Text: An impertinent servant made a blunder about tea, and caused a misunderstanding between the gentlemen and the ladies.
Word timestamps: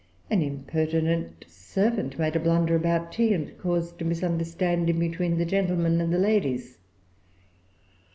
An 0.31 0.41
impertinent 0.41 1.45
servant 1.47 2.17
made 2.17 2.35
a 2.35 2.39
blunder 2.39 2.73
about 2.75 3.11
tea, 3.11 3.35
and 3.35 3.55
caused 3.59 4.01
a 4.01 4.03
misunderstanding 4.03 4.97
between 4.99 5.37
the 5.37 5.45
gentlemen 5.45 6.01
and 6.01 6.11
the 6.11 6.17
ladies. 6.17 6.79